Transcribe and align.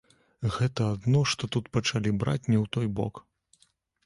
Гэта 0.53 0.87
адно 0.93 1.21
што 1.31 1.49
тут 1.57 1.67
пачалі 1.77 2.15
браць 2.25 2.39
не 2.51 2.57
ў 2.63 2.73
той 2.79 2.87
бок. 3.03 3.23